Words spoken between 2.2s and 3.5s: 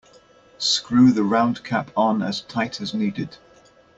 as tight as needed.